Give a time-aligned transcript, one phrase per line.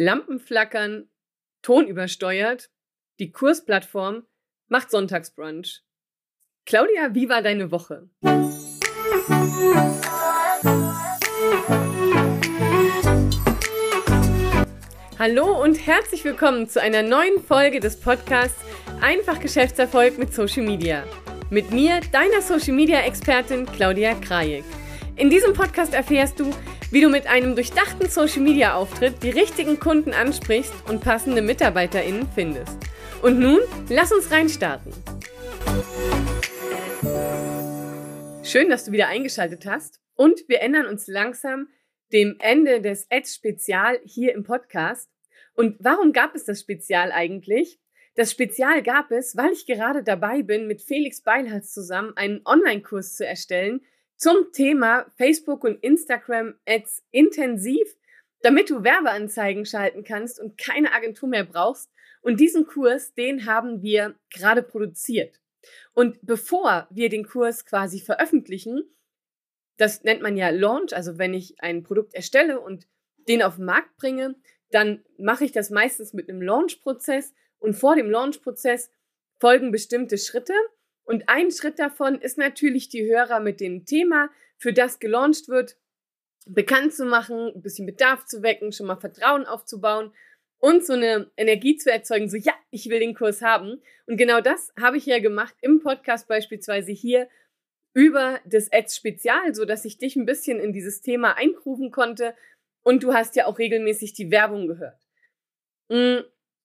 [0.00, 1.08] Lampen flackern,
[1.60, 2.70] Ton übersteuert,
[3.18, 4.28] die Kursplattform
[4.68, 5.82] macht Sonntagsbrunch.
[6.66, 8.08] Claudia, wie war deine Woche?
[15.18, 18.64] Hallo und herzlich willkommen zu einer neuen Folge des Podcasts
[19.00, 21.02] Einfach Geschäftserfolg mit Social Media.
[21.50, 24.62] Mit mir, deiner Social Media Expertin Claudia Krajek.
[25.16, 26.54] In diesem Podcast erfährst du,
[26.90, 32.26] wie du mit einem durchdachten Social Media Auftritt die richtigen Kunden ansprichst und passende MitarbeiterInnen
[32.34, 32.78] findest.
[33.20, 34.92] Und nun, lass uns reinstarten.
[38.42, 41.68] Schön, dass du wieder eingeschaltet hast und wir ändern uns langsam
[42.10, 45.10] dem Ende des Ads-Spezial hier im Podcast.
[45.54, 47.78] Und warum gab es das Spezial eigentlich?
[48.14, 53.14] Das Spezial gab es, weil ich gerade dabei bin, mit Felix Beilharz zusammen einen Online-Kurs
[53.14, 53.82] zu erstellen
[54.18, 57.96] zum Thema Facebook und Instagram Ads intensiv,
[58.42, 61.90] damit du Werbeanzeigen schalten kannst und keine Agentur mehr brauchst.
[62.20, 65.40] Und diesen Kurs, den haben wir gerade produziert.
[65.94, 68.82] Und bevor wir den Kurs quasi veröffentlichen,
[69.76, 72.88] das nennt man ja Launch, also wenn ich ein Produkt erstelle und
[73.28, 74.34] den auf den Markt bringe,
[74.70, 78.90] dann mache ich das meistens mit einem Launch-Prozess und vor dem Launch-Prozess
[79.38, 80.52] folgen bestimmte Schritte.
[81.08, 84.28] Und ein Schritt davon ist natürlich, die Hörer mit dem Thema,
[84.58, 85.78] für das gelauncht wird,
[86.44, 90.12] bekannt zu machen, ein bisschen Bedarf zu wecken, schon mal Vertrauen aufzubauen
[90.58, 93.80] und so eine Energie zu erzeugen, so ja, ich will den Kurs haben.
[94.04, 97.26] Und genau das habe ich ja gemacht im Podcast beispielsweise hier
[97.94, 102.34] über das Ads Spezial, so dass ich dich ein bisschen in dieses Thema einrufen konnte
[102.82, 105.08] und du hast ja auch regelmäßig die Werbung gehört.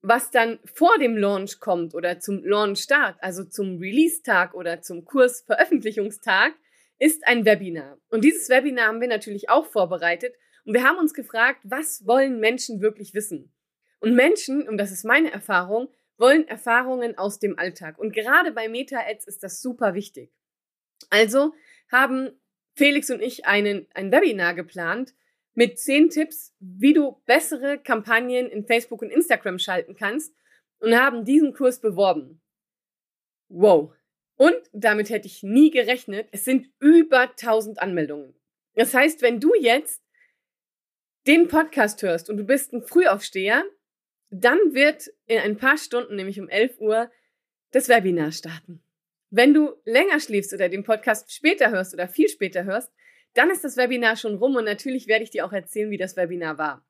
[0.05, 6.53] Was dann vor dem Launch kommt oder zum Launch-Start, also zum Release-Tag oder zum Kursveröffentlichungstag,
[6.99, 7.97] ist ein Webinar.
[8.09, 12.41] Und dieses Webinar haben wir natürlich auch vorbereitet und wir haben uns gefragt, was wollen
[12.41, 13.53] Menschen wirklich wissen?
[14.01, 17.97] Und Menschen, und das ist meine Erfahrung, wollen Erfahrungen aus dem Alltag.
[17.97, 20.33] Und gerade bei Meta-Ads ist das super wichtig.
[21.09, 21.53] Also
[21.89, 22.31] haben
[22.75, 25.13] Felix und ich einen, ein Webinar geplant,
[25.53, 30.33] mit zehn Tipps, wie du bessere Kampagnen in Facebook und Instagram schalten kannst
[30.79, 32.41] und haben diesen Kurs beworben.
[33.49, 33.93] Wow.
[34.35, 36.27] Und damit hätte ich nie gerechnet.
[36.31, 38.35] Es sind über 1000 Anmeldungen.
[38.75, 40.01] Das heißt, wenn du jetzt
[41.27, 43.63] den Podcast hörst und du bist ein Frühaufsteher,
[44.29, 47.11] dann wird in ein paar Stunden, nämlich um 11 Uhr,
[47.71, 48.83] das Webinar starten.
[49.29, 52.91] Wenn du länger schläfst oder den Podcast später hörst oder viel später hörst,
[53.33, 56.15] dann ist das Webinar schon rum und natürlich werde ich dir auch erzählen, wie das
[56.15, 56.85] Webinar war.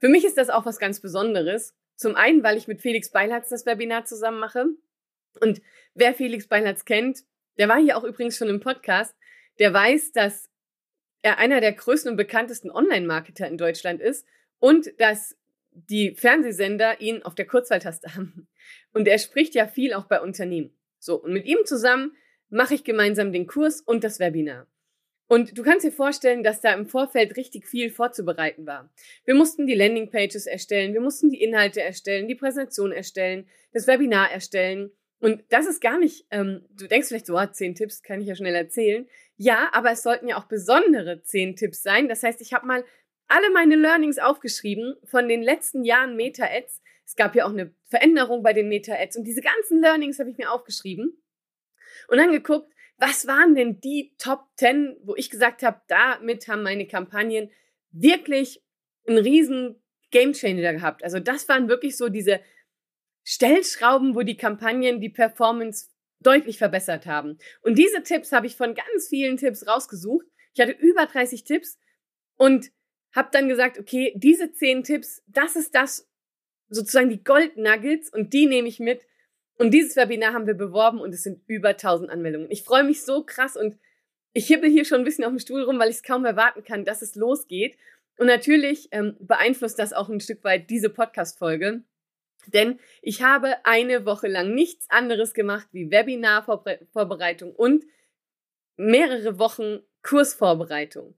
[0.00, 1.74] Für mich ist das auch was ganz Besonderes.
[1.96, 4.66] Zum einen, weil ich mit Felix Beilharz das Webinar zusammen mache.
[5.40, 5.60] Und
[5.94, 7.24] wer Felix Beilharz kennt,
[7.58, 9.16] der war hier auch übrigens schon im Podcast,
[9.58, 10.48] der weiß, dass
[11.22, 14.26] er einer der größten und bekanntesten Online-Marketer in Deutschland ist
[14.60, 15.36] und dass
[15.72, 18.48] die Fernsehsender ihn auf der Kurzwahltaste haben.
[18.92, 20.76] Und er spricht ja viel auch bei Unternehmen.
[20.98, 22.16] So, und mit ihm zusammen
[22.48, 24.66] mache ich gemeinsam den Kurs und das Webinar.
[25.28, 28.90] Und du kannst dir vorstellen, dass da im Vorfeld richtig viel vorzubereiten war.
[29.24, 34.32] Wir mussten die Landingpages erstellen, wir mussten die Inhalte erstellen, die Präsentation erstellen, das Webinar
[34.32, 34.90] erstellen.
[35.20, 38.28] Und das ist gar nicht, ähm, du denkst vielleicht so, ah, zehn Tipps kann ich
[38.28, 39.06] ja schnell erzählen.
[39.36, 42.08] Ja, aber es sollten ja auch besondere zehn Tipps sein.
[42.08, 42.84] Das heißt, ich habe mal
[43.26, 46.80] alle meine Learnings aufgeschrieben von den letzten Jahren Meta-Ads.
[47.04, 50.38] Es gab ja auch eine Veränderung bei den Meta-Ads und diese ganzen Learnings habe ich
[50.38, 51.22] mir aufgeschrieben
[52.08, 56.62] und dann geguckt, was waren denn die Top 10, wo ich gesagt habe, damit haben
[56.62, 57.50] meine Kampagnen
[57.90, 58.62] wirklich
[59.06, 61.04] einen riesen Gamechanger gehabt.
[61.04, 62.40] Also das waren wirklich so diese
[63.24, 65.88] Stellschrauben, wo die Kampagnen die Performance
[66.20, 67.38] deutlich verbessert haben.
[67.62, 70.26] Und diese Tipps habe ich von ganz vielen Tipps rausgesucht.
[70.54, 71.78] Ich hatte über 30 Tipps
[72.36, 72.72] und
[73.14, 76.08] habe dann gesagt, okay, diese 10 Tipps, das ist das
[76.68, 79.00] sozusagen die Gold Nuggets und die nehme ich mit
[79.58, 82.50] und dieses Webinar haben wir beworben und es sind über 1000 Anmeldungen.
[82.50, 83.76] Ich freue mich so krass und
[84.32, 86.62] ich hibbel hier schon ein bisschen auf dem Stuhl rum, weil ich es kaum erwarten
[86.62, 87.76] kann, dass es losgeht.
[88.18, 91.82] Und natürlich ähm, beeinflusst das auch ein Stück weit diese Podcast-Folge.
[92.46, 97.84] Denn ich habe eine Woche lang nichts anderes gemacht wie Webinar-Vorbereitung und
[98.76, 101.16] mehrere Wochen Kursvorbereitung.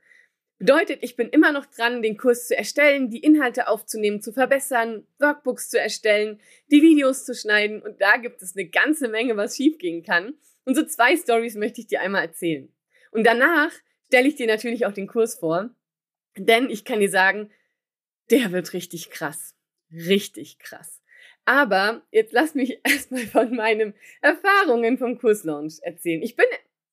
[0.61, 5.07] Bedeutet, ich bin immer noch dran, den Kurs zu erstellen, die Inhalte aufzunehmen, zu verbessern,
[5.19, 6.39] Workbooks zu erstellen,
[6.71, 10.35] die Videos zu schneiden und da gibt es eine ganze Menge, was schiefgehen kann.
[10.67, 12.71] Und so zwei Stories möchte ich dir einmal erzählen.
[13.11, 13.73] Und danach
[14.09, 15.71] stelle ich dir natürlich auch den Kurs vor,
[16.37, 17.51] denn ich kann dir sagen,
[18.31, 19.55] der wird richtig krass.
[19.91, 21.01] Richtig krass.
[21.47, 26.21] Aber jetzt lass mich erstmal von meinen Erfahrungen vom Kurslaunch erzählen.
[26.21, 26.45] Ich bin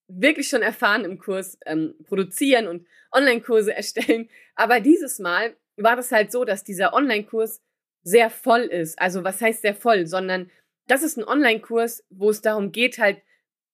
[0.08, 4.30] wirklich schon erfahren im Kurs ähm, produzieren und Online-Kurse erstellen.
[4.56, 7.62] Aber dieses Mal war das halt so, dass dieser Online-Kurs
[8.04, 9.00] sehr voll ist.
[9.00, 10.50] Also was heißt sehr voll, sondern
[10.88, 13.22] das ist ein Online-Kurs, wo es darum geht, halt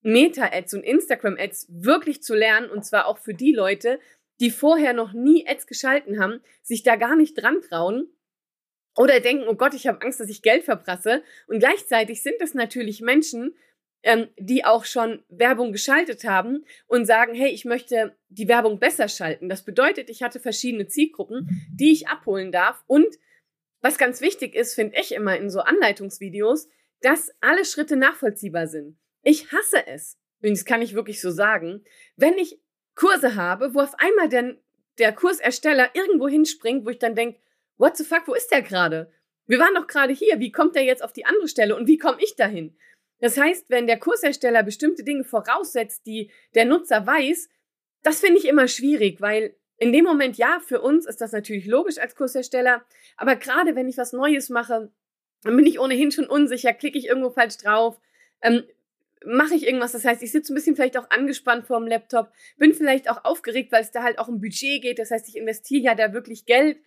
[0.01, 3.99] Meta-Ads und Instagram-Ads wirklich zu lernen und zwar auch für die Leute,
[4.39, 8.07] die vorher noch nie Ads geschalten haben, sich da gar nicht dran trauen
[8.95, 11.23] oder denken, oh Gott, ich habe Angst, dass ich Geld verprasse.
[11.47, 13.55] Und gleichzeitig sind es natürlich Menschen,
[14.03, 19.07] ähm, die auch schon Werbung geschaltet haben und sagen, hey, ich möchte die Werbung besser
[19.07, 19.49] schalten.
[19.49, 22.83] Das bedeutet, ich hatte verschiedene Zielgruppen, die ich abholen darf.
[22.85, 23.07] Und
[23.81, 26.67] was ganz wichtig ist, finde ich immer in so Anleitungsvideos,
[27.01, 28.97] dass alle Schritte nachvollziehbar sind.
[29.23, 31.83] Ich hasse es, und das kann ich wirklich so sagen,
[32.15, 32.59] wenn ich
[32.95, 34.57] Kurse habe, wo auf einmal der,
[34.99, 37.39] der Kursersteller irgendwo hinspringt, wo ich dann denke,
[37.77, 39.11] what the fuck, wo ist der gerade?
[39.45, 41.97] Wir waren doch gerade hier, wie kommt der jetzt auf die andere Stelle und wie
[41.97, 42.77] komme ich dahin?
[43.23, 47.47] Das heißt, wenn der Kursersteller bestimmte Dinge voraussetzt, die der Nutzer weiß,
[48.01, 51.65] das finde ich immer schwierig, weil in dem Moment, ja, für uns ist das natürlich
[51.65, 52.83] logisch als Kursersteller,
[53.15, 54.91] aber gerade wenn ich was Neues mache,
[55.41, 57.97] dann bin ich ohnehin schon unsicher, klicke ich irgendwo falsch drauf,
[58.41, 58.63] ähm,
[59.25, 59.93] mache ich irgendwas.
[59.93, 63.23] Das heißt, ich sitze ein bisschen vielleicht auch angespannt vor dem Laptop, bin vielleicht auch
[63.23, 64.99] aufgeregt, weil es da halt auch um Budget geht.
[64.99, 66.77] Das heißt, ich investiere ja da wirklich Geld.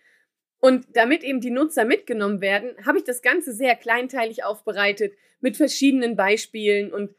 [0.59, 5.55] Und damit eben die Nutzer mitgenommen werden, habe ich das Ganze sehr kleinteilig aufbereitet mit
[5.55, 7.13] verschiedenen Beispielen und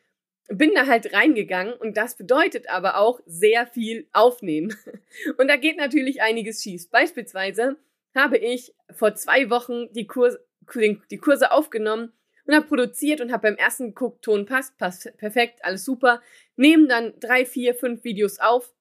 [0.48, 4.74] bin da halt reingegangen und das bedeutet aber auch sehr viel aufnehmen.
[5.36, 6.88] Und da geht natürlich einiges schief.
[6.90, 7.76] Beispielsweise
[8.14, 10.38] habe ich vor zwei Wochen die, Kurs,
[10.74, 12.12] die Kurse aufgenommen
[12.46, 16.22] und habe produziert und habe beim ersten geguckt, Ton passt, passt perfekt, alles super.
[16.56, 18.72] Nehmen dann drei, vier, fünf Videos auf,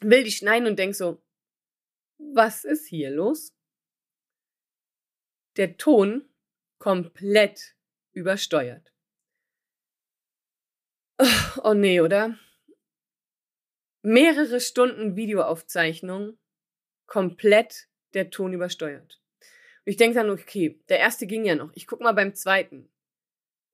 [0.00, 1.20] will die schneiden und denk so,
[2.18, 3.52] was ist hier los?
[5.56, 6.28] Der Ton
[6.78, 7.74] komplett
[8.12, 8.92] übersteuert.
[11.62, 12.36] Oh nee, oder?
[14.02, 16.36] Mehrere Stunden Videoaufzeichnung,
[17.06, 19.20] komplett der Ton übersteuert.
[19.86, 21.70] Und ich denke dann, okay, der erste ging ja noch.
[21.74, 22.88] Ich guck mal beim zweiten.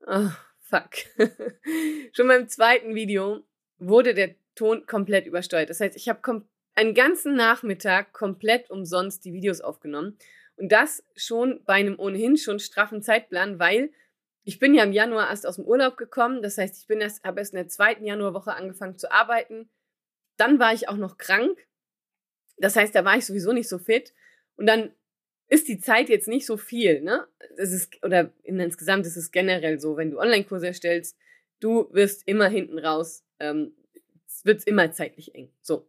[0.07, 0.31] Oh,
[0.61, 0.91] fuck.
[2.13, 3.45] Schon beim zweiten Video
[3.79, 5.71] wurde der Ton komplett übersteuert.
[5.71, 6.45] Das heißt, ich habe
[6.75, 10.19] einen ganzen Nachmittag komplett umsonst die Videos aufgenommen.
[10.61, 13.91] Und das schon bei einem ohnehin schon straffen Zeitplan, weil
[14.45, 16.43] ich bin ja im Januar erst aus dem Urlaub gekommen.
[16.43, 19.71] Das heißt, ich bin erst, habe erst in der zweiten Januarwoche angefangen zu arbeiten.
[20.37, 21.59] Dann war ich auch noch krank.
[22.59, 24.13] Das heißt, da war ich sowieso nicht so fit.
[24.57, 24.93] Und dann
[25.49, 27.27] ist die Zeit jetzt nicht so viel, ne?
[27.57, 31.17] Es ist, oder insgesamt ist es generell so, wenn du Online-Kurse erstellst,
[31.61, 33.75] du wirst immer hinten raus, ähm,
[34.27, 35.51] es wird immer zeitlich eng.
[35.63, 35.89] So.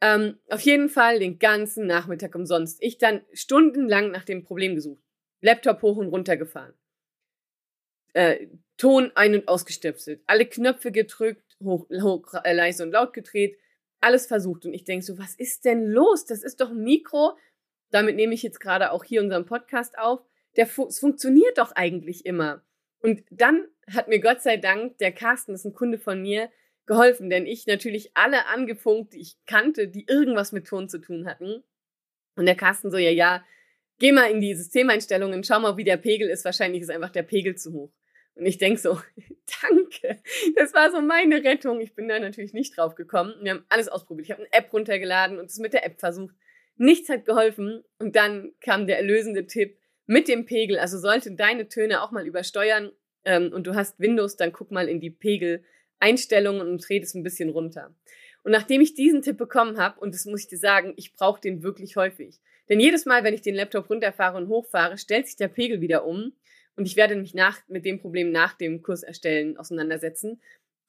[0.00, 2.78] Ähm, auf jeden Fall den ganzen Nachmittag umsonst.
[2.80, 5.02] Ich dann stundenlang nach dem Problem gesucht.
[5.42, 6.74] Laptop hoch und runter gefahren.
[8.12, 10.22] Äh, Ton ein- und ausgestöpselt.
[10.26, 13.58] Alle Knöpfe gedrückt, hoch, hoch äh, leise und laut gedreht.
[14.00, 14.64] Alles versucht.
[14.64, 16.24] Und ich denk so, was ist denn los?
[16.24, 17.36] Das ist doch ein Mikro
[17.90, 20.20] damit nehme ich jetzt gerade auch hier unseren Podcast auf,
[20.56, 22.62] der fu es funktioniert doch eigentlich immer.
[23.00, 26.50] Und dann hat mir Gott sei Dank der Carsten, das ist ein Kunde von mir,
[26.86, 31.26] geholfen, denn ich natürlich alle angefunkt, die ich kannte, die irgendwas mit Ton zu tun
[31.26, 31.62] hatten.
[32.36, 33.44] Und der Carsten so, ja, ja,
[33.98, 36.44] geh mal in die Systemeinstellungen, schau mal, wie der Pegel ist.
[36.44, 37.92] Wahrscheinlich ist einfach der Pegel zu hoch.
[38.34, 39.00] Und ich denk so,
[39.62, 40.20] danke.
[40.56, 41.80] Das war so meine Rettung.
[41.80, 43.34] Ich bin da natürlich nicht drauf gekommen.
[43.42, 44.26] Wir haben alles ausprobiert.
[44.26, 46.34] Ich habe eine App runtergeladen und es mit der App versucht.
[46.76, 50.78] Nichts hat geholfen und dann kam der erlösende Tipp mit dem Pegel.
[50.78, 52.90] Also sollten deine Töne auch mal übersteuern
[53.24, 55.10] ähm, und du hast Windows, dann guck mal in die
[56.00, 57.94] Pegel-Einstellungen und dreh das ein bisschen runter.
[58.42, 61.40] Und nachdem ich diesen Tipp bekommen habe, und das muss ich dir sagen, ich brauche
[61.40, 62.40] den wirklich häufig.
[62.68, 66.06] Denn jedes Mal, wenn ich den Laptop runterfahre und hochfahre, stellt sich der Pegel wieder
[66.06, 66.32] um.
[66.76, 70.40] Und ich werde mich nach, mit dem Problem nach dem Kurs erstellen auseinandersetzen.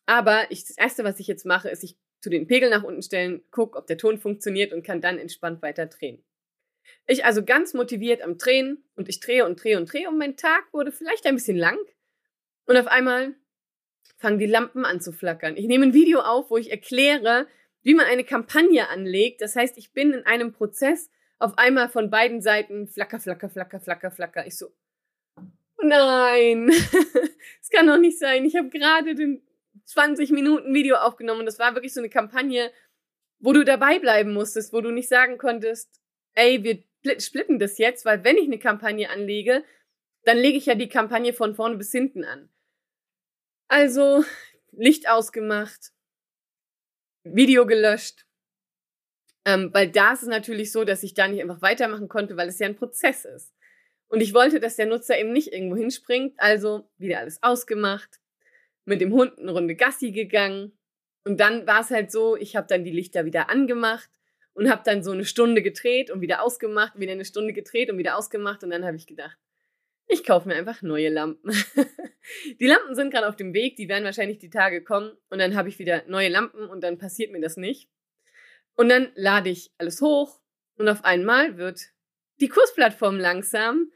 [0.05, 3.01] Aber ich, das Erste, was ich jetzt mache, ist, ich zu den Pegel nach unten
[3.01, 6.23] stellen, guck, ob der Ton funktioniert und kann dann entspannt weiter drehen.
[7.07, 10.37] Ich also ganz motiviert am Drehen und ich drehe und drehe und drehe und mein
[10.37, 11.77] Tag wurde vielleicht ein bisschen lang
[12.65, 13.35] und auf einmal
[14.17, 15.57] fangen die Lampen an zu flackern.
[15.57, 17.47] Ich nehme ein Video auf, wo ich erkläre,
[17.81, 19.41] wie man eine Kampagne anlegt.
[19.41, 23.79] Das heißt, ich bin in einem Prozess auf einmal von beiden Seiten flacker, flacker, flacker,
[23.79, 24.45] flacker, flacker.
[24.45, 24.67] Ich so,
[25.37, 26.69] oh nein,
[27.61, 28.45] es kann doch nicht sein.
[28.45, 29.41] Ich habe gerade den
[29.85, 32.71] 20 Minuten Video aufgenommen und das war wirklich so eine Kampagne,
[33.39, 35.99] wo du dabei bleiben musstest, wo du nicht sagen konntest,
[36.35, 36.83] ey, wir
[37.19, 39.63] splitten das jetzt, weil wenn ich eine Kampagne anlege,
[40.23, 42.49] dann lege ich ja die Kampagne von vorne bis hinten an.
[43.71, 44.25] Also
[44.73, 45.93] Licht ausgemacht,
[47.23, 48.25] Video gelöscht,
[49.45, 52.49] ähm, weil da ist es natürlich so, dass ich da nicht einfach weitermachen konnte, weil
[52.49, 53.53] es ja ein Prozess ist.
[54.09, 58.19] Und ich wollte, dass der Nutzer eben nicht irgendwo hinspringt, also wieder alles ausgemacht,
[58.83, 60.77] mit dem Hund eine Runde Gassi gegangen.
[61.23, 64.09] Und dann war es halt so, ich habe dann die Lichter wieder angemacht
[64.51, 67.97] und habe dann so eine Stunde gedreht und wieder ausgemacht, wieder eine Stunde gedreht und
[67.97, 69.37] wieder ausgemacht und dann habe ich gedacht,
[70.11, 71.51] ich kaufe mir einfach neue Lampen.
[72.59, 75.55] die Lampen sind gerade auf dem Weg, die werden wahrscheinlich die Tage kommen und dann
[75.55, 77.89] habe ich wieder neue Lampen und dann passiert mir das nicht.
[78.75, 80.39] Und dann lade ich alles hoch
[80.75, 81.81] und auf einmal wird
[82.39, 83.91] die Kursplattform langsam.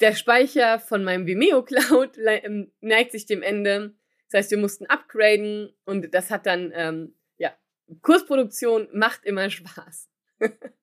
[0.00, 3.94] Der Speicher von meinem Vimeo Cloud ähm, neigt sich dem Ende.
[4.30, 7.52] Das heißt, wir mussten upgraden und das hat dann, ähm, ja,
[8.02, 10.08] Kursproduktion macht immer Spaß.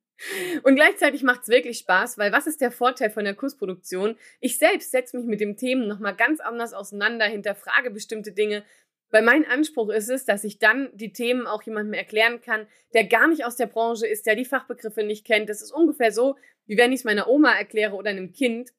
[0.66, 4.18] Und gleichzeitig macht es wirklich Spaß, weil was ist der Vorteil von der Kursproduktion?
[4.40, 8.64] Ich selbst setze mich mit dem Themen nochmal ganz anders auseinander, hinterfrage bestimmte Dinge,
[9.12, 13.04] weil mein Anspruch ist es, dass ich dann die Themen auch jemandem erklären kann, der
[13.04, 15.50] gar nicht aus der Branche ist, der die Fachbegriffe nicht kennt.
[15.50, 18.74] Das ist ungefähr so, wie wenn ich es meiner Oma erkläre oder einem Kind.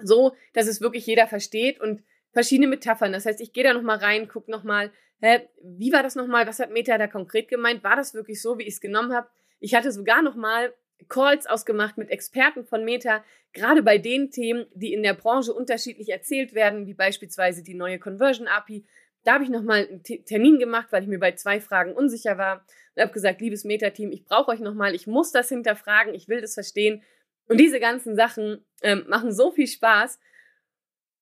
[0.00, 2.02] So, dass es wirklich jeder versteht und
[2.32, 3.12] verschiedene Metaphern.
[3.12, 4.90] Das heißt, ich gehe da nochmal rein, gucke nochmal,
[5.20, 6.48] hä, wie war das nochmal?
[6.48, 7.84] Was hat Meta da konkret gemeint?
[7.84, 9.28] War das wirklich so, wie ich es genommen habe?
[9.60, 10.74] Ich hatte sogar noch mal
[11.08, 16.08] Calls ausgemacht mit Experten von Meta, gerade bei den Themen, die in der Branche unterschiedlich
[16.10, 18.84] erzählt werden, wie beispielsweise die neue Conversion API.
[19.24, 22.36] Da habe ich noch mal einen Termin gemacht, weil ich mir bei zwei Fragen unsicher
[22.36, 26.14] war und habe gesagt, liebes Meta-Team, ich brauche euch noch mal, ich muss das hinterfragen,
[26.14, 27.02] ich will das verstehen.
[27.48, 30.18] Und diese ganzen Sachen ähm, machen so viel Spaß.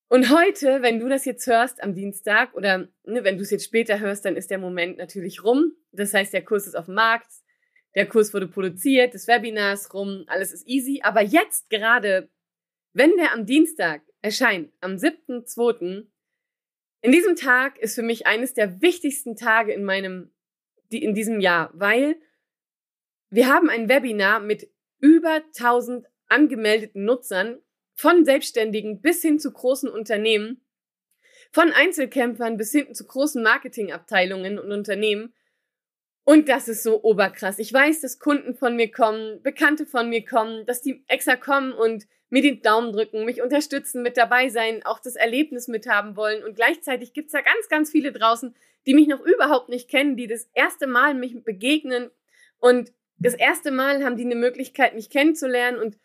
[0.09, 3.65] Und heute, wenn du das jetzt hörst am Dienstag oder ne, wenn du es jetzt
[3.65, 5.73] später hörst, dann ist der Moment natürlich rum.
[5.91, 7.31] Das heißt, der Kurs ist auf dem Markt,
[7.95, 11.01] der Kurs wurde produziert, das Webinar ist rum, alles ist easy.
[11.03, 12.29] Aber jetzt gerade,
[12.93, 16.07] wenn der am Dienstag erscheint, am 7.2.,
[17.01, 20.31] in diesem Tag ist für mich eines der wichtigsten Tage in meinem,
[20.89, 22.15] in diesem Jahr, weil
[23.29, 24.69] wir haben ein Webinar mit
[24.99, 27.59] über 1000 angemeldeten Nutzern,
[27.95, 30.65] von Selbstständigen bis hin zu großen Unternehmen,
[31.51, 35.33] von Einzelkämpfern bis hin zu großen Marketingabteilungen und Unternehmen.
[36.25, 37.59] Und das ist so oberkrass.
[37.59, 41.73] Ich weiß, dass Kunden von mir kommen, Bekannte von mir kommen, dass die extra kommen
[41.73, 46.43] und mir den Daumen drücken, mich unterstützen, mit dabei sein, auch das Erlebnis mithaben wollen.
[46.43, 48.55] Und gleichzeitig gibt's da ganz, ganz viele draußen,
[48.87, 52.09] die mich noch überhaupt nicht kennen, die das erste Mal mich begegnen.
[52.57, 55.77] Und das erste Mal haben die eine Möglichkeit, mich kennenzulernen.
[55.77, 55.97] Und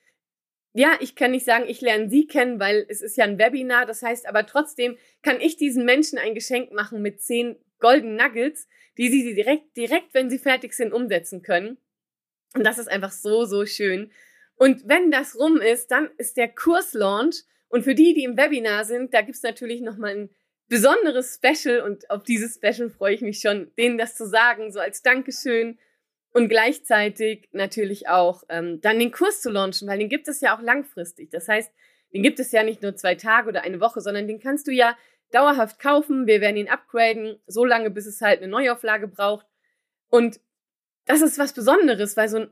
[0.74, 3.86] ja, ich kann nicht sagen, ich lerne sie kennen, weil es ist ja ein Webinar.
[3.86, 8.68] Das heißt aber trotzdem kann ich diesen Menschen ein Geschenk machen mit zehn Golden Nuggets,
[8.96, 11.78] die sie direkt, direkt, wenn sie fertig sind, umsetzen können.
[12.54, 14.10] Und das ist einfach so, so schön.
[14.56, 17.44] Und wenn das rum ist, dann ist der Kurslaunch.
[17.68, 20.30] Und für die, die im Webinar sind, da gibt's natürlich nochmal ein
[20.68, 21.80] besonderes Special.
[21.82, 25.78] Und auf dieses Special freue ich mich schon, denen das zu sagen, so als Dankeschön.
[26.32, 30.56] Und gleichzeitig natürlich auch ähm, dann den Kurs zu launchen, weil den gibt es ja
[30.56, 31.30] auch langfristig.
[31.30, 31.72] Das heißt,
[32.12, 34.72] den gibt es ja nicht nur zwei Tage oder eine Woche, sondern den kannst du
[34.72, 34.96] ja
[35.32, 36.26] dauerhaft kaufen.
[36.26, 39.46] Wir werden ihn upgraden, so lange, bis es halt eine Neuauflage braucht.
[40.08, 40.40] Und
[41.06, 42.50] das ist was Besonderes, weil so ein,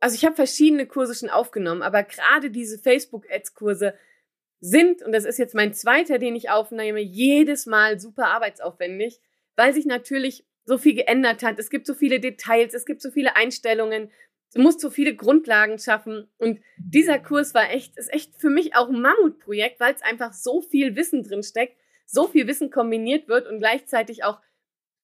[0.00, 3.94] also ich habe verschiedene Kurse schon aufgenommen, aber gerade diese Facebook-Ads-Kurse
[4.60, 9.20] sind, und das ist jetzt mein zweiter, den ich aufnehme, jedes Mal super arbeitsaufwendig,
[9.54, 11.58] weil sich natürlich so viel geändert hat.
[11.58, 14.10] Es gibt so viele Details, es gibt so viele Einstellungen,
[14.54, 16.28] du musst so viele Grundlagen schaffen.
[16.38, 20.32] Und dieser Kurs war echt, ist echt für mich auch ein Mammutprojekt, weil es einfach
[20.32, 21.76] so viel Wissen drin steckt
[22.06, 24.40] so viel Wissen kombiniert wird und gleichzeitig auch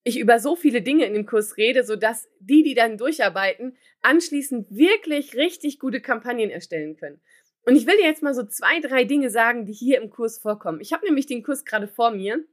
[0.05, 3.77] ich über so viele Dinge in dem Kurs rede, so dass die, die dann durcharbeiten,
[4.01, 7.21] anschließend wirklich richtig gute Kampagnen erstellen können.
[7.65, 10.39] Und ich will dir jetzt mal so zwei, drei Dinge sagen, die hier im Kurs
[10.39, 10.81] vorkommen.
[10.81, 12.45] Ich habe nämlich den Kurs gerade vor mir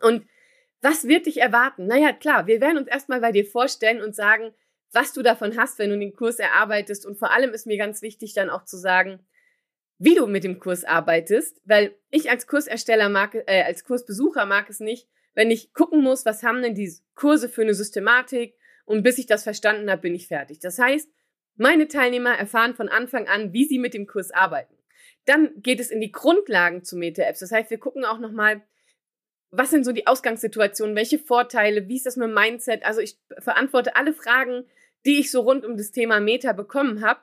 [0.00, 0.24] und
[0.80, 1.86] was wird dich erwarten?
[1.86, 4.52] Naja, klar, wir werden uns erstmal bei dir vorstellen und sagen,
[4.92, 7.06] was du davon hast, wenn du den Kurs erarbeitest.
[7.06, 9.18] Und vor allem ist mir ganz wichtig dann auch zu sagen,
[10.04, 14.68] wie du mit dem Kurs arbeitest, weil ich als Kursersteller mag, äh, als Kursbesucher mag
[14.68, 19.02] es nicht, wenn ich gucken muss, was haben denn die Kurse für eine Systematik und
[19.02, 20.58] bis ich das verstanden habe, bin ich fertig.
[20.58, 21.08] Das heißt,
[21.56, 24.74] meine Teilnehmer erfahren von Anfang an, wie sie mit dem Kurs arbeiten.
[25.24, 27.40] Dann geht es in die Grundlagen zu Meta-Apps.
[27.40, 28.62] Das heißt, wir gucken auch nochmal,
[29.50, 32.84] was sind so die Ausgangssituationen, welche Vorteile, wie ist das mit Mindset?
[32.84, 34.66] Also ich verantworte alle Fragen,
[35.06, 37.20] die ich so rund um das Thema Meta bekommen habe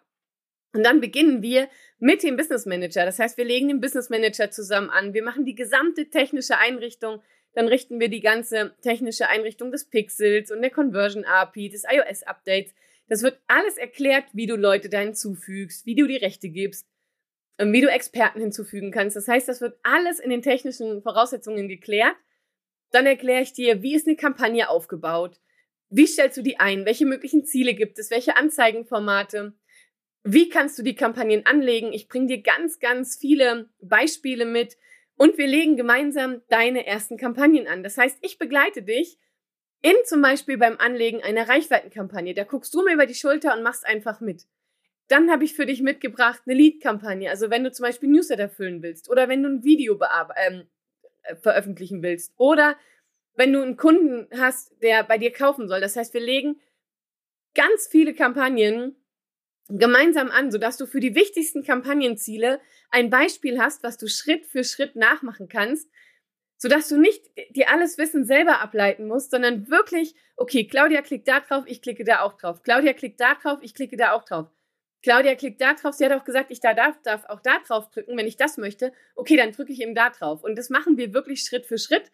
[0.74, 1.68] und dann beginnen wir
[2.00, 3.06] mit dem Business Manager.
[3.06, 5.14] Das heißt, wir legen den Business Manager zusammen an.
[5.14, 7.22] Wir machen die gesamte technische Einrichtung.
[7.54, 12.24] Dann richten wir die ganze technische Einrichtung des Pixels und der Conversion API, des iOS
[12.24, 12.74] Updates.
[13.10, 16.88] Das wird alles erklärt, wie du Leute da hinzufügst, wie du die Rechte gibst,
[17.58, 19.18] ähm, wie du Experten hinzufügen kannst.
[19.18, 22.16] Das heißt, das wird alles in den technischen Voraussetzungen geklärt.
[22.92, 25.42] Dann erkläre ich dir, wie ist eine Kampagne aufgebaut?
[25.90, 26.86] Wie stellst du die ein?
[26.86, 28.12] Welche möglichen Ziele gibt es?
[28.12, 29.54] Welche Anzeigenformate?
[30.24, 31.94] Wie kannst du die Kampagnen anlegen?
[31.94, 34.78] Ich bringe dir ganz, ganz viele Beispiele mit
[35.16, 37.84] und wir legen gemeinsam deine ersten Kampagnen an.
[37.84, 39.18] Das heißt, ich begleite dich
[39.84, 43.64] In zum Beispiel beim Anlegen einer Reichweitenkampagne, da guckst du mir über die Schulter und
[43.64, 44.46] machst einfach mit.
[45.08, 47.30] Dann habe ich für dich mitgebracht eine Lead-Kampagne.
[47.30, 50.00] Also wenn du zum Beispiel Newsletter füllen willst oder wenn du ein Video
[50.46, 50.70] ähm,
[51.24, 52.78] äh, veröffentlichen willst oder
[53.36, 55.82] wenn du einen Kunden hast, der bei dir kaufen soll.
[55.82, 56.62] Das heißt, wir legen
[57.56, 58.96] ganz viele Kampagnen
[59.78, 62.60] gemeinsam an, sodass du für die wichtigsten Kampagnenziele
[62.90, 65.90] ein Beispiel hast, was du Schritt für Schritt nachmachen kannst,
[66.58, 71.40] sodass du nicht dir alles Wissen selber ableiten musst, sondern wirklich, okay, Claudia klickt da
[71.40, 72.62] drauf, ich klicke da auch drauf.
[72.64, 74.48] Claudia klickt da drauf, ich klicke da auch drauf.
[75.02, 75.96] Claudia klickt da drauf.
[75.96, 78.58] Sie hat auch gesagt, ich da darf, darf auch da drauf drücken, wenn ich das
[78.58, 78.94] möchte.
[79.16, 80.44] Okay, dann drücke ich eben da drauf.
[80.44, 82.12] Und das machen wir wirklich Schritt für Schritt.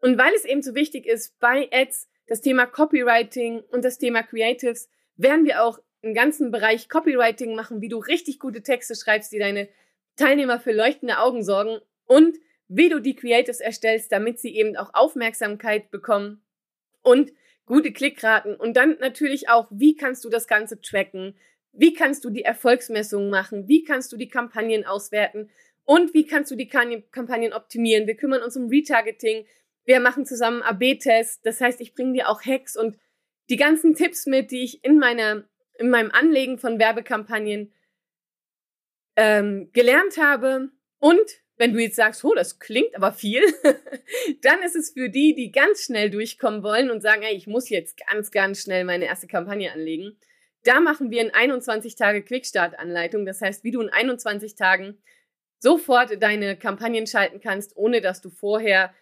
[0.00, 4.22] Und weil es eben so wichtig ist bei Ads, das Thema Copywriting und das Thema
[4.22, 9.32] Creatives, werden wir auch einen ganzen Bereich Copywriting machen, wie du richtig gute Texte schreibst,
[9.32, 9.68] die deine
[10.16, 14.94] Teilnehmer für leuchtende Augen sorgen und wie du die Creatives erstellst, damit sie eben auch
[14.94, 16.42] Aufmerksamkeit bekommen
[17.02, 17.32] und
[17.66, 21.36] gute Klickraten und dann natürlich auch, wie kannst du das Ganze tracken?
[21.72, 23.68] Wie kannst du die Erfolgsmessungen machen?
[23.68, 25.50] Wie kannst du die Kampagnen auswerten?
[25.84, 28.06] Und wie kannst du die Kampagnen optimieren?
[28.06, 29.46] Wir kümmern uns um Retargeting.
[29.84, 31.40] Wir machen zusammen AB-Tests.
[31.42, 32.98] Das heißt, ich bringe dir auch Hacks und
[33.50, 35.44] die ganzen Tipps mit, die ich in meiner,
[35.82, 37.72] in meinem Anlegen von Werbekampagnen
[39.16, 40.70] ähm, gelernt habe.
[40.98, 41.20] Und
[41.56, 43.42] wenn du jetzt sagst, oh, das klingt aber viel,
[44.42, 47.68] dann ist es für die, die ganz schnell durchkommen wollen und sagen, hey, ich muss
[47.68, 50.16] jetzt ganz, ganz schnell meine erste Kampagne anlegen
[50.64, 53.26] da machen wir in 21 Tage Quickstart-Anleitung.
[53.26, 54.98] Das heißt, wie du in 21 Tagen
[55.58, 58.94] sofort deine Kampagnen schalten kannst, ohne dass du vorher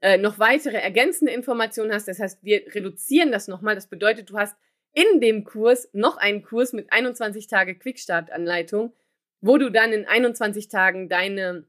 [0.00, 2.08] äh, noch weitere ergänzende Informationen hast.
[2.08, 3.74] Das heißt, wir reduzieren das nochmal.
[3.74, 4.56] Das bedeutet, du hast
[4.92, 8.92] in dem Kurs noch einen Kurs mit 21 Tage Quickstart-Anleitung,
[9.40, 11.64] wo du dann in 21 Tagen deine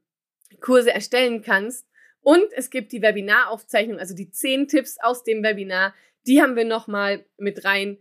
[0.60, 1.88] Kurse erstellen kannst.
[2.22, 5.94] Und es gibt die Webinaraufzeichnung, also die 10 Tipps aus dem Webinar,
[6.28, 7.98] die haben wir nochmal mit rein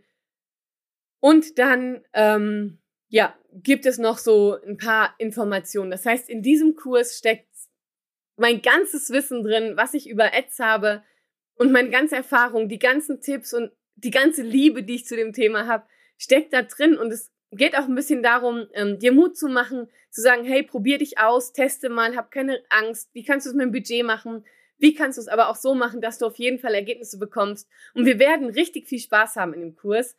[1.21, 5.91] und dann, ähm, ja, gibt es noch so ein paar Informationen.
[5.91, 7.47] Das heißt, in diesem Kurs steckt
[8.37, 11.03] mein ganzes Wissen drin, was ich über Ads habe
[11.55, 13.71] und meine ganze Erfahrung, die ganzen Tipps und
[14.03, 15.85] die ganze Liebe, die ich zu dem Thema habe,
[16.17, 16.97] steckt da drin.
[16.97, 20.63] Und es geht auch ein bisschen darum, ähm, dir Mut zu machen, zu sagen, hey,
[20.63, 23.09] probier dich aus, teste mal, hab keine Angst.
[23.13, 24.45] Wie kannst du es mit dem Budget machen?
[24.77, 27.69] Wie kannst du es aber auch so machen, dass du auf jeden Fall Ergebnisse bekommst?
[27.93, 30.15] Und wir werden richtig viel Spaß haben in dem Kurs.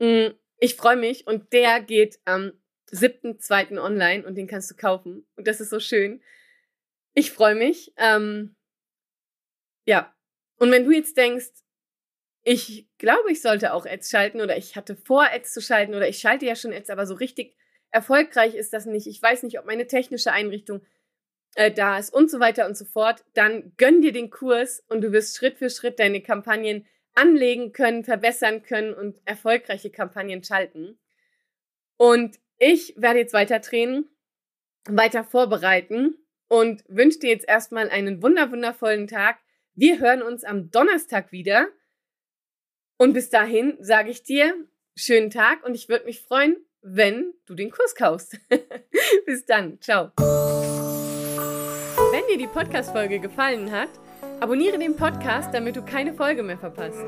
[0.00, 2.52] Mm, ich freue mich und der geht am
[2.90, 3.78] 7.2.
[3.78, 5.26] online und den kannst du kaufen.
[5.36, 6.20] Und das ist so schön.
[7.14, 7.92] Ich freue mich.
[7.96, 8.56] Ähm,
[9.86, 10.14] ja.
[10.56, 11.50] Und wenn du jetzt denkst,
[12.44, 16.08] ich glaube, ich sollte auch Ads schalten oder ich hatte vor, Ads zu schalten oder
[16.08, 17.56] ich schalte ja schon Ads, aber so richtig
[17.90, 19.06] erfolgreich ist das nicht.
[19.06, 20.82] Ich weiß nicht, ob meine technische Einrichtung
[21.54, 23.24] äh, da ist und so weiter und so fort.
[23.34, 28.04] Dann gönn dir den Kurs und du wirst Schritt für Schritt deine Kampagnen anlegen können,
[28.04, 30.98] verbessern können und erfolgreiche Kampagnen schalten.
[31.96, 34.08] Und ich werde jetzt weiter drehen,
[34.86, 36.16] weiter vorbereiten
[36.48, 39.38] und wünsche dir jetzt erstmal einen wunder wundervollen Tag.
[39.74, 41.68] Wir hören uns am Donnerstag wieder.
[43.02, 44.54] Und bis dahin sage ich dir
[44.94, 48.38] schönen Tag und ich würde mich freuen, wenn du den Kurs kaufst.
[49.26, 49.80] bis dann.
[49.80, 50.12] Ciao.
[52.12, 53.88] Wenn dir die Podcast-Folge gefallen hat,
[54.42, 56.98] Abonniere den Podcast, damit du keine Folge mehr verpasst.